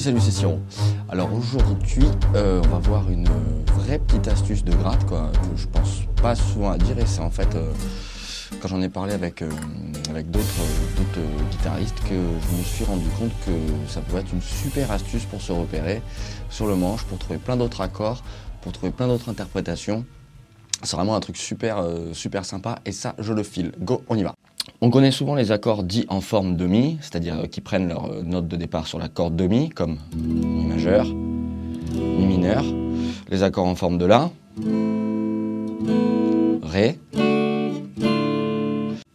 [0.00, 0.46] Salut, c'est.
[1.08, 2.06] Alors aujourd'hui,
[2.36, 3.28] euh, on va voir une
[3.74, 5.14] vraie petite astuce de gratte que
[5.56, 7.72] je pense pas souvent à dire et c'est en fait euh,
[8.62, 9.50] quand j'en ai parlé avec, euh,
[10.08, 10.44] avec d'autres
[11.50, 13.50] guitaristes que je me suis rendu compte que
[13.88, 16.00] ça pouvait être une super astuce pour se repérer
[16.48, 18.22] sur le manche, pour trouver plein d'autres accords,
[18.62, 20.04] pour trouver plein d'autres interprétations.
[20.82, 23.72] C'est vraiment un truc super, super sympa et ça, je le file.
[23.80, 24.34] Go, on y va.
[24.80, 28.06] On connaît souvent les accords dits en forme de mi, c'est-à-dire euh, qui prennent leur
[28.06, 32.64] euh, note de départ sur la corde de mi, comme mi majeur, mi mineur.
[33.28, 34.30] Les accords en forme de la,
[36.62, 36.98] ré.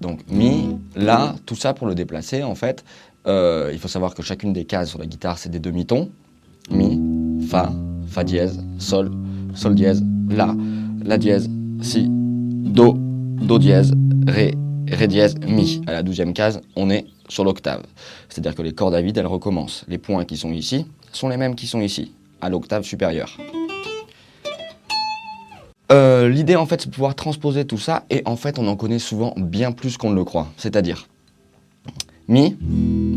[0.00, 2.84] Donc mi, la, tout ça pour le déplacer en fait.
[3.26, 6.10] Euh, il faut savoir que chacune des cases sur la guitare c'est des demi-tons.
[6.70, 7.70] Mi, fa,
[8.08, 9.10] fa dièse, sol,
[9.54, 10.54] sol dièse, la,
[11.02, 11.48] la dièse,
[11.82, 13.92] si, do, do dièse,
[14.26, 14.54] ré,
[14.90, 15.80] Ré dièse, Mi.
[15.86, 17.82] À la douzième case, on est sur l'octave.
[18.28, 19.84] C'est-à-dire que les cordes à vide, elles recommencent.
[19.86, 23.36] Les points qui sont ici sont les mêmes qui sont ici, à l'octave supérieure.
[25.92, 28.76] Euh, l'idée, en fait, c'est de pouvoir transposer tout ça, et en fait, on en
[28.76, 30.48] connaît souvent bien plus qu'on ne le croit.
[30.56, 31.06] C'est-à-dire,
[32.28, 32.56] Mi,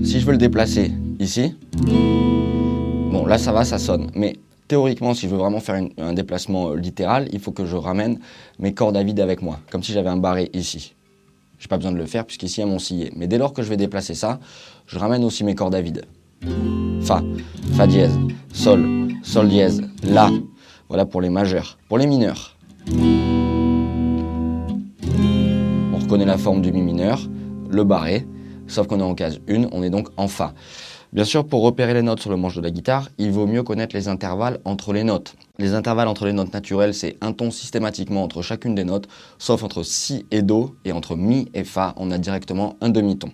[0.03, 4.11] si je veux le déplacer ici, bon, là, ça va, ça sonne.
[4.15, 4.38] Mais
[4.73, 8.17] théoriquement, si je veux vraiment faire un déplacement euh, littéral, il faut que je ramène
[8.57, 10.95] mes cordes à vide avec moi, comme si j'avais un barré ici.
[11.59, 13.11] J'ai pas besoin de le faire puisqu'ici il y a mon sillet.
[13.15, 14.39] Mais dès lors que je vais déplacer ça,
[14.88, 16.05] je ramène aussi mes cordes à vide.
[17.02, 17.21] Fa,
[17.73, 18.17] Fa dièse,
[18.52, 20.31] Sol, Sol dièse, La.
[20.87, 21.77] Voilà pour les majeurs.
[21.87, 22.58] Pour les mineurs,
[25.93, 27.19] on reconnaît la forme du mi mineur,
[27.69, 28.25] le barré,
[28.65, 30.55] sauf qu'on est en case 1, on est donc en Fa.
[31.14, 33.61] Bien sûr, pour repérer les notes sur le manche de la guitare, il vaut mieux
[33.61, 35.36] connaître les intervalles entre les notes.
[35.59, 39.61] Les intervalles entre les notes naturelles, c'est un ton systématiquement entre chacune des notes, sauf
[39.61, 43.30] entre Si et Do, et entre Mi et Fa, on a directement un demi-ton.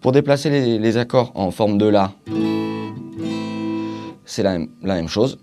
[0.00, 2.12] Pour déplacer les, accords en forme de La,
[4.24, 5.38] c'est la, la même chose.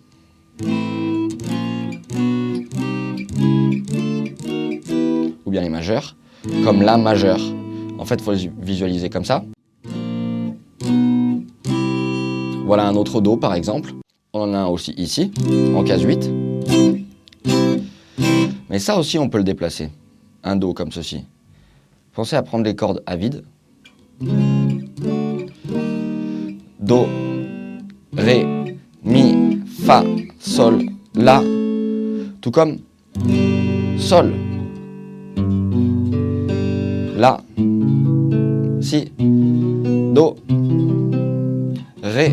[5.45, 6.17] Ou bien les majeurs,
[6.65, 7.39] comme La majeur.
[7.97, 9.45] En fait, il faut les visualiser comme ça.
[12.65, 13.93] Voilà un autre Do par exemple.
[14.33, 15.31] On en a un aussi ici,
[15.75, 16.29] en case 8.
[18.69, 19.89] Mais ça aussi, on peut le déplacer.
[20.43, 21.25] Un Do comme ceci.
[22.13, 23.43] Pensez à prendre les cordes à vide.
[26.79, 27.05] Do,
[28.17, 28.45] Ré,
[29.03, 30.03] Mi, Fa,
[30.39, 30.85] Sol,
[31.15, 31.43] La.
[32.41, 32.79] Tout comme
[33.97, 34.33] Sol,
[37.15, 37.41] La,
[38.81, 40.35] Si, Do,
[42.13, 42.31] Ré,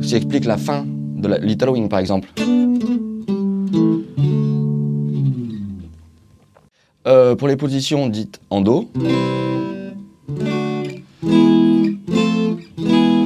[0.00, 2.30] qui explique la fin de la Little Wing par exemple.
[7.06, 8.88] Euh, pour les positions dites en Do,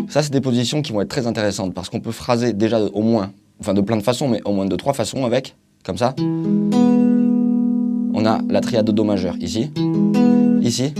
[0.09, 3.03] ça c'est des positions qui vont être très intéressantes parce qu'on peut phraser déjà au
[3.03, 3.31] moins,
[3.61, 5.55] enfin de plein de façons, mais au moins de trois façons avec,
[5.85, 6.17] comme ça.
[8.17, 9.71] On a la triade de Do majeur ici,
[10.61, 10.93] ici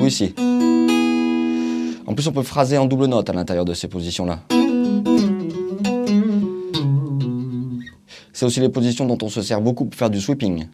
[0.00, 0.34] ou ici.
[2.08, 4.40] En plus, on peut phraser en double note à l'intérieur de ces positions-là.
[8.32, 10.68] C'est aussi les positions dont on se sert beaucoup pour faire du sweeping.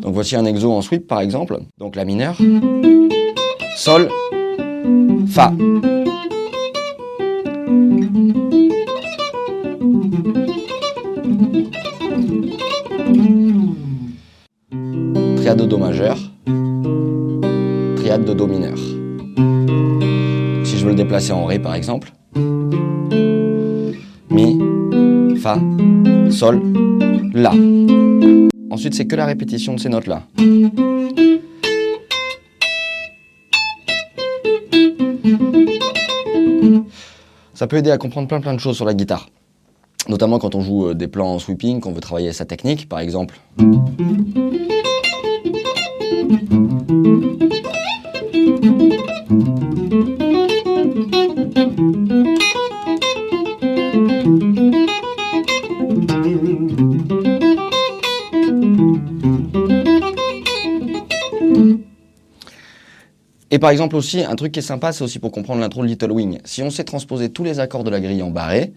[0.00, 1.58] Donc voici un exo en sweep par exemple.
[1.76, 2.38] Donc la mineure,
[3.76, 4.08] sol,
[5.30, 5.52] fa.
[15.36, 16.16] triade de Do majeur,
[17.96, 18.76] triade de Do mineur.
[20.64, 22.12] Si je veux le déplacer en Ré par exemple,
[24.30, 24.58] Mi,
[25.38, 25.58] Fa,
[26.30, 26.60] Sol,
[27.34, 27.52] La.
[28.70, 30.22] Ensuite, c'est que la répétition de ces notes-là.
[37.60, 39.28] Ça peut aider à comprendre plein plein de choses sur la guitare.
[40.08, 43.00] Notamment quand on joue euh, des plans en sweeping, qu'on veut travailler sa technique, par
[43.00, 43.38] exemple.
[63.50, 65.88] Et par exemple aussi, un truc qui est sympa, c'est aussi pour comprendre l'intro de
[65.88, 66.38] Little Wing.
[66.44, 68.72] Si on sait transposer tous les accords de la grille en barré,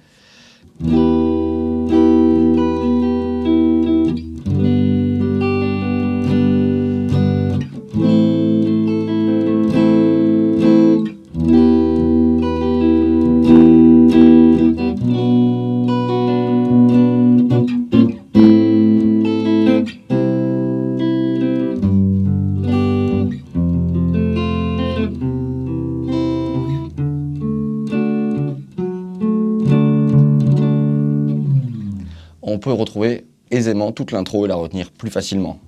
[32.57, 35.59] peut retrouver aisément toute l'intro et la retenir plus facilement.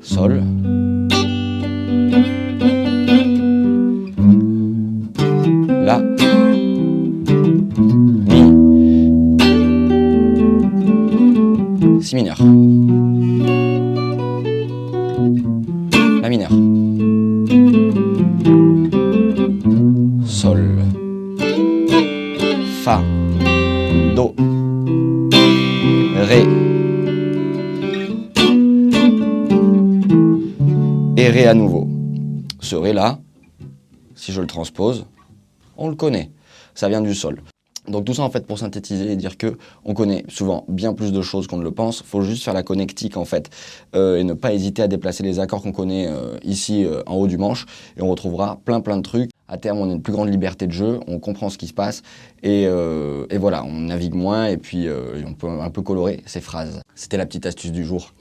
[0.00, 0.42] Sol.
[5.68, 6.02] La.
[12.00, 12.38] Si mineur.
[26.20, 26.42] Ré.
[31.16, 31.86] Et Ré à nouveau.
[32.60, 33.18] Ce Ré là,
[34.16, 35.06] si je le transpose,
[35.76, 36.30] on le connaît.
[36.74, 37.40] Ça vient du sol.
[37.88, 41.12] Donc tout ça en fait pour synthétiser et dire que on connaît souvent bien plus
[41.12, 42.02] de choses qu'on ne le pense.
[42.02, 43.50] Faut juste faire la connectique en fait
[43.94, 47.14] euh, et ne pas hésiter à déplacer les accords qu'on connaît euh, ici euh, en
[47.14, 49.30] haut du manche et on retrouvera plein plein de trucs.
[49.50, 51.72] À terme, on a une plus grande liberté de jeu, on comprend ce qui se
[51.72, 52.02] passe
[52.42, 54.86] et, et voilà, on navigue moins et puis
[55.26, 56.82] on peut un peu colorer ses phrases.
[56.94, 58.12] C'était la petite astuce du jour.